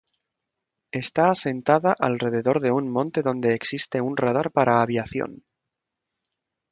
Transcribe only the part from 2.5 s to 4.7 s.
de un monte donde existe un radar